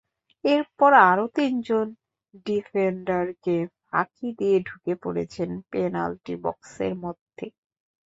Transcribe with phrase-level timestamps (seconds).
[0.43, 1.87] এরপর আরও তিনজন
[2.45, 3.55] ডিফেন্ডারকে
[3.83, 7.45] ফাঁকি দিয়ে ঢুকে পড়েছেন পেনাল্টি বক্সের মধ্যে।